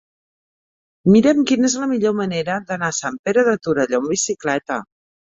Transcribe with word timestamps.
Mira'm 1.15 1.41
quina 1.51 1.67
és 1.67 1.75
la 1.81 1.89
millor 1.91 2.15
manera 2.19 2.55
d'anar 2.71 2.89
a 2.93 2.97
Sant 3.01 3.19
Pere 3.27 3.43
de 3.49 3.53
Torelló 3.67 3.99
amb 3.99 4.13
bicicleta. 4.15 4.79